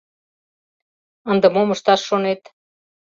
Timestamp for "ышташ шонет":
1.75-2.41